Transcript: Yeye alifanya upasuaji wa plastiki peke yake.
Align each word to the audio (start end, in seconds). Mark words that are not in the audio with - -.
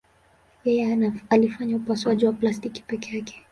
Yeye 0.65 1.11
alifanya 1.29 1.75
upasuaji 1.75 2.25
wa 2.25 2.33
plastiki 2.33 2.81
peke 2.83 3.15
yake. 3.17 3.45